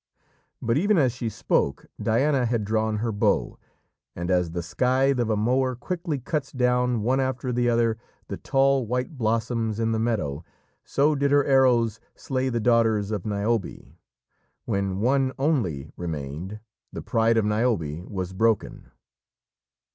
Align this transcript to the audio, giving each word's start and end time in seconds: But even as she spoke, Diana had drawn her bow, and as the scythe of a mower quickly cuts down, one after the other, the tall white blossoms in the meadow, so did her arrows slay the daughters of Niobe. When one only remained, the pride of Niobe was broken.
But 0.63 0.79
even 0.79 0.97
as 0.97 1.11
she 1.11 1.29
spoke, 1.29 1.85
Diana 2.01 2.47
had 2.47 2.65
drawn 2.65 2.97
her 2.97 3.11
bow, 3.11 3.59
and 4.15 4.31
as 4.31 4.49
the 4.49 4.63
scythe 4.63 5.19
of 5.19 5.29
a 5.29 5.37
mower 5.37 5.75
quickly 5.75 6.17
cuts 6.17 6.51
down, 6.51 7.03
one 7.03 7.19
after 7.19 7.53
the 7.53 7.69
other, 7.69 7.99
the 8.27 8.37
tall 8.37 8.87
white 8.87 9.15
blossoms 9.19 9.79
in 9.79 9.91
the 9.91 9.99
meadow, 9.99 10.43
so 10.83 11.13
did 11.13 11.29
her 11.29 11.43
arrows 11.45 11.99
slay 12.15 12.49
the 12.49 12.59
daughters 12.59 13.11
of 13.11 13.27
Niobe. 13.27 13.93
When 14.65 15.01
one 15.01 15.33
only 15.37 15.91
remained, 15.95 16.61
the 16.91 17.03
pride 17.03 17.37
of 17.37 17.45
Niobe 17.45 18.09
was 18.09 18.33
broken. 18.33 18.89